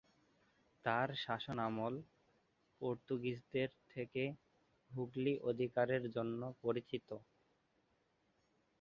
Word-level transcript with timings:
তার 0.85 1.07
শাসনামল 1.17 1.93
পর্তুগিজদের 2.81 3.69
থেকে 3.89 4.23
হুগলি 4.91 5.33
অধিকারের 5.49 6.03
জন্য 6.15 6.41
পরিচিত। 6.63 7.09